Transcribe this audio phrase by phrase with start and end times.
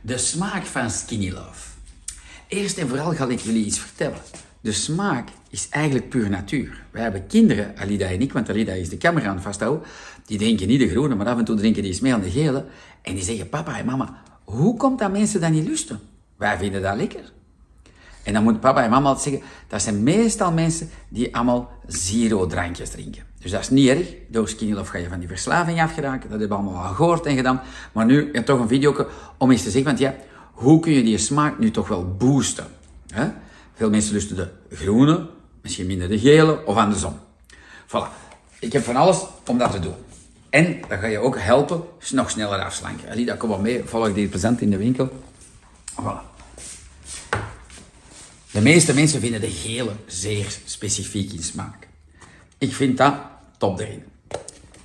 [0.00, 1.68] De smaak van Skinny Love.
[2.48, 4.18] Eerst en vooral ga ik jullie iets vertellen.
[4.60, 6.84] De smaak is eigenlijk puur natuur.
[6.90, 9.86] Wij hebben kinderen, Alida en ik, want Alida is de camera aan het vasthouden,
[10.26, 12.30] die drinken niet de groene, maar af en toe drinken die eens mee aan de
[12.30, 12.64] gele.
[13.02, 16.00] En die zeggen, papa en mama, hoe komt dat mensen dat niet lusten?
[16.36, 17.32] Wij vinden dat lekker.
[18.22, 22.46] En dan moeten papa en mama altijd zeggen, dat zijn meestal mensen die allemaal zero
[22.46, 23.22] drankjes drinken.
[23.46, 24.06] Dus dat is niet erg.
[24.28, 26.30] Door Skinny Love ga je van die verslaving afgeraken.
[26.30, 27.60] Dat hebben we allemaal al gehoord en gedaan.
[27.92, 29.06] Maar nu heb toch een video
[29.38, 30.14] om eens te zeggen, want ja,
[30.52, 32.66] hoe kun je die smaak nu toch wel boosten?
[33.12, 33.28] Hè?
[33.74, 35.28] Veel mensen lusten de groene,
[35.62, 37.18] misschien minder de gele of andersom.
[37.86, 38.08] Voilà.
[38.58, 39.94] Ik heb van alles om dat te doen.
[40.50, 43.10] En dat ga je ook helpen nog sneller afslanken.
[43.10, 43.84] Alida, kom maar mee.
[43.84, 45.08] Volg die present in de winkel.
[46.00, 46.34] Voilà.
[48.50, 51.88] De meeste mensen vinden de gele zeer specifiek in smaak.
[52.58, 53.14] Ik vind dat
[53.58, 54.02] top erin.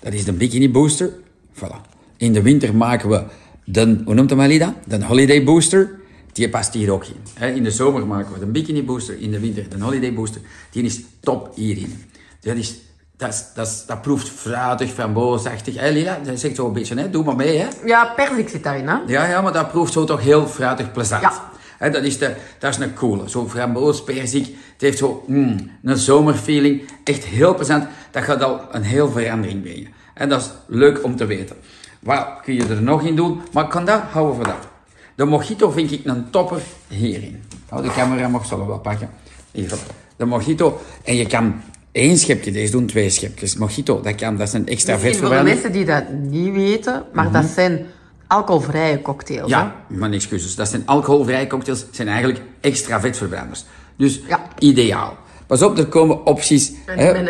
[0.00, 1.10] Dat is de Bikini Booster.
[1.54, 1.80] Voilà.
[2.16, 3.22] In de winter maken we
[3.64, 4.74] de, hoe noemt hem Alida?
[4.84, 5.96] De Holiday Booster.
[6.32, 7.54] Die past hier ook in.
[7.54, 9.20] In de zomer maken we de Bikini Booster.
[9.20, 10.40] In de winter de Holiday Booster.
[10.70, 12.04] Die is top hierin.
[12.40, 12.74] Dat is
[13.18, 15.76] dat, dat, dat proeft fruitig, framboosachtig.
[15.76, 17.10] Hé Lila, dat zegt zo een beetje, hè?
[17.10, 17.58] doe maar mee.
[17.58, 17.68] Hè?
[17.84, 18.88] Ja, perzik zit daarin.
[18.88, 18.96] Hè?
[19.06, 21.22] Ja, ja, maar dat proeft zo toch heel fruitig plezant.
[21.22, 21.50] Ja.
[21.78, 23.28] He, dat, is de, dat is een coole.
[23.28, 24.46] Zo'n framboos, perzik.
[24.46, 26.82] Het heeft zo mm, een zomerfeeling.
[27.04, 27.86] Echt heel plezant.
[28.10, 29.88] Dat gaat al een heel verandering brengen.
[30.14, 31.56] En dat is leuk om te weten.
[32.00, 33.40] Wat kun je er nog in doen?
[33.52, 34.68] Maar ik kan dat houden voor dat.
[35.14, 37.42] De mojito vind ik een topper hierin.
[37.70, 39.10] Oh, de camera mag zullen wel pakken.
[39.50, 39.72] Hier,
[40.16, 40.80] de mojito.
[41.04, 41.60] En je kan
[41.92, 43.56] één schepje deze doen, twee schepjes.
[43.56, 44.36] Mojito, dat kan.
[44.36, 45.38] Dat is een extra vetverbrander.
[45.38, 47.52] Voor de mensen die dat niet weten, maar dat mhm.
[47.52, 47.86] zijn
[48.28, 49.50] alcoholvrije cocktails.
[49.50, 49.96] Ja, hè?
[49.96, 50.54] mijn excuses.
[50.54, 53.64] Dat zijn alcoholvrije cocktails, zijn eigenlijk extra vetverbranders.
[53.96, 54.48] Dus ja.
[54.58, 55.16] ideaal.
[55.46, 56.72] Pas op, er komen opties.
[56.86, 57.28] Met een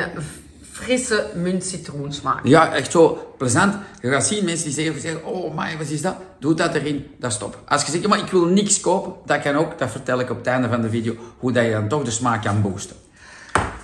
[0.71, 2.47] frisse munt-citroensmaak.
[2.47, 3.75] Ja, echt zo plezant.
[4.01, 6.17] Je gaat zien mensen die zeggen, zeggen oh my, wat is dat?
[6.41, 7.62] Doe dat erin, dat stop.
[7.67, 9.79] Als je zegt, maar ik wil niks kopen, dat kan ook.
[9.79, 12.11] Dat vertel ik op het einde van de video, hoe dat je dan toch de
[12.11, 12.97] smaak kan boosten.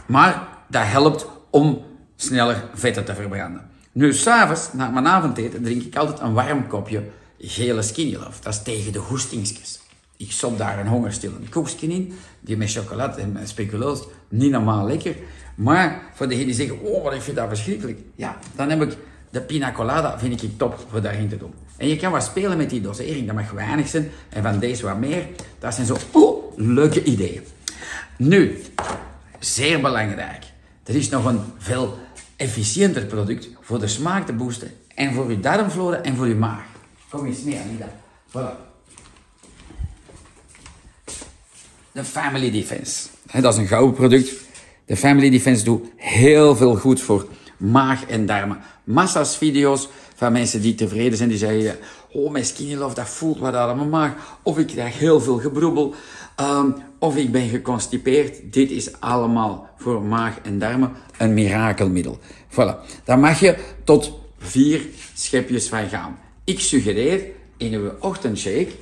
[0.07, 1.85] Maar dat helpt om
[2.17, 3.71] sneller vetten te verbranden.
[3.95, 7.03] Nu, s'avonds, na mijn avondeten, drink ik altijd een warm kopje
[7.39, 8.43] gele Skinny Love.
[8.43, 9.81] Dat is tegen de hoestingsjes.
[10.17, 14.87] Ik stop daar een hongerstillend koekje in, die met chocolade en met speculoos, niet normaal
[14.87, 15.17] lekker.
[15.55, 17.99] Maar voor degenen die zeggen, oh, wat ik vind dat verschrikkelijk.
[18.15, 18.97] Ja, dan heb ik
[19.31, 21.55] de pina colada, vind ik top voor daarin te doen.
[21.77, 24.11] En je kan wat spelen met die dosering, dat mag weinig zijn.
[24.29, 25.27] En van deze wat meer,
[25.59, 27.43] dat zijn zo, oh, leuke ideeën.
[28.17, 28.63] Nu,
[29.39, 30.45] zeer belangrijk.
[30.85, 31.99] Er is nog een veel
[32.37, 36.65] efficiënter product voor de smaak te boosten en voor uw darmflora en voor uw maag.
[37.09, 37.89] Kom eens mee, Anita.
[38.29, 38.73] Voilà.
[41.93, 43.09] De Family Defense.
[43.41, 44.33] dat is een gouden product.
[44.85, 48.59] De Family Defense doet heel veel goed voor maag en darmen.
[48.85, 51.77] Massa's video's van mensen die tevreden zijn, die zeggen,
[52.13, 54.39] oh mijn skinny love, dat voelt wat aan mijn maag.
[54.43, 55.95] Of ik krijg heel veel gebroebel.
[56.37, 58.53] Ehm, of ik ben geconstipeerd.
[58.53, 62.19] Dit is allemaal voor maag en darmen een mirakelmiddel.
[62.51, 63.03] Voilà.
[63.05, 64.81] Daar mag je tot vier
[65.15, 66.19] schepjes van gaan.
[66.45, 68.73] Ik suggereer in uw ochtendshake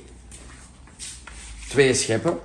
[1.69, 2.39] twee scheppen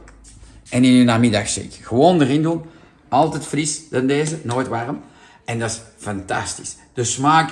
[0.69, 1.83] en in uw namiddagshake.
[1.83, 2.63] Gewoon erin doen.
[3.09, 5.01] Altijd fris dan deze, nooit warm.
[5.45, 6.77] En dat is fantastisch.
[6.93, 7.51] De smaak,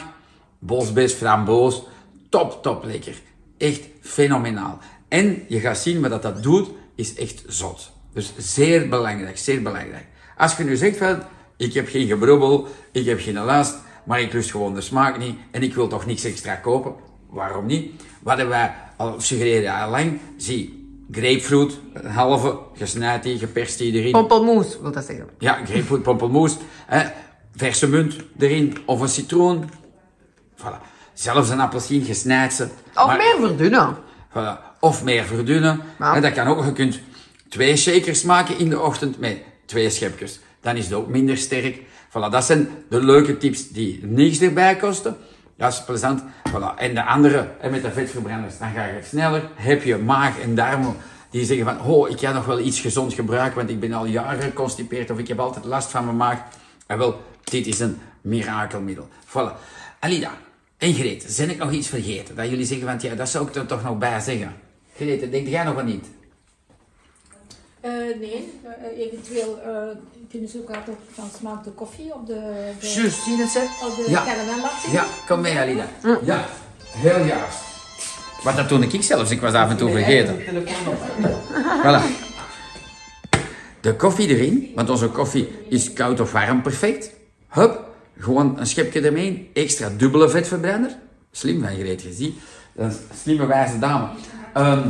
[0.59, 1.83] bosbes, framboos,
[2.29, 3.15] top, top lekker.
[3.59, 4.79] Echt fenomenaal.
[5.09, 7.93] En je gaat zien wat dat, dat doet, is echt zot.
[8.13, 10.07] Dus zeer belangrijk, zeer belangrijk.
[10.37, 11.23] Als je nu zegt van,
[11.57, 15.39] ik heb geen gebrobbel, ik heb geen last, maar ik lust gewoon de smaak niet
[15.51, 16.95] en ik wil toch niks extra kopen.
[17.31, 18.03] Waarom niet?
[18.23, 20.21] Wat hebben wij al suggereren al lang?
[20.37, 24.13] Zie, grapefruit, een halve, gesnijd die, geperst die erin.
[24.13, 25.29] Pompelmoes, wil dat zeggen.
[25.39, 26.57] Ja, grapefruit, pompelmoes.
[27.55, 29.71] verse munt erin, of een citroen.
[30.57, 30.81] Voilà.
[31.13, 32.69] Zelfs een appelsien, gesnijd ze.
[32.95, 33.97] Of meer verdunnen.
[34.31, 34.79] Voilà.
[34.81, 35.81] Of meer verdunnen.
[35.99, 37.01] En dat kan ook, je kunt
[37.49, 40.41] twee shakers maken in de ochtend met twee schepjes.
[40.61, 41.81] Dan is het ook minder sterk.
[42.09, 45.17] Voilà, dat zijn de leuke tips die niks erbij kosten.
[45.57, 46.23] Dat is plezant.
[46.49, 46.79] Voilà.
[46.79, 49.51] En de andere, en met de vetverbranders, dan ga je sneller.
[49.55, 50.97] Heb je maag en darmen
[51.31, 54.07] die zeggen van, oh, ik ga nog wel iets gezond gebruiken, want ik ben al
[54.07, 56.39] jaren geconstipeerd of ik heb altijd last van mijn maag.
[56.87, 59.09] En wel, dit is een mirakelmiddel.
[59.27, 59.53] Voilà.
[60.01, 60.31] Alida
[60.79, 62.35] en Greet, zijn ik nog iets vergeten?
[62.35, 64.55] Dat jullie zeggen van, ja, dat zou ik er toch nog bij zeggen.
[64.97, 66.07] Greet, denk jij nog wel niet?
[67.85, 69.73] Uh, nee, uh, eventueel uh,
[70.31, 73.85] kunnen ze ook altijd van smaak de koffie op de, de Juist, zie je ze?
[73.89, 74.25] Op de ja.
[74.25, 75.87] laten Ja, kom mee Alina.
[76.03, 76.19] Mm.
[76.25, 76.45] Ja,
[76.91, 77.59] heel juist.
[78.43, 80.37] Wat dat toen ik zelfs, ik was af en toe vergeten.
[81.83, 82.25] Voilà.
[83.81, 87.11] De koffie erin, want onze koffie is koud of warm perfect.
[87.49, 87.85] Hup,
[88.19, 90.97] gewoon een schepje ermee, extra dubbele vetverbrander.
[91.31, 92.35] Slim van je gezien.
[92.73, 94.09] Dat is een slimme wijze dame.
[94.55, 94.89] Ehm,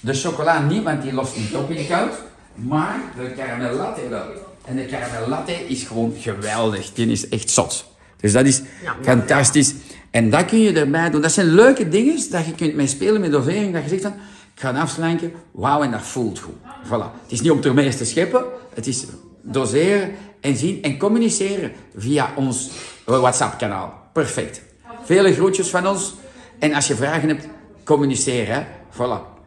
[0.00, 2.12] de chocola niet, want die lost niet op in koud.
[2.54, 4.26] Maar de caramel latte wel.
[4.64, 6.92] En de caramel latte is gewoon geweldig.
[6.92, 7.84] Die is echt zot.
[8.16, 8.62] Dus dat is
[9.02, 9.74] fantastisch.
[10.10, 11.20] En dat kun je erbij doen.
[11.20, 13.72] Dat zijn leuke dingen dat je kunt mee spelen met dosering.
[13.72, 14.12] Dat je zegt van,
[14.54, 15.32] ik ga afslanken.
[15.50, 16.54] Wauw, en dat voelt goed.
[16.84, 17.22] Voilà.
[17.22, 18.44] Het is niet om er te scheppen.
[18.74, 19.04] Het is
[19.42, 20.10] doseren
[20.40, 22.70] en zien en communiceren via ons
[23.04, 23.94] WhatsApp-kanaal.
[24.12, 24.62] Perfect.
[25.04, 26.14] Vele groetjes van ons.
[26.58, 27.46] En als je vragen hebt,
[27.84, 28.54] communiceren.
[28.54, 28.62] Hè.
[28.92, 29.39] Voilà.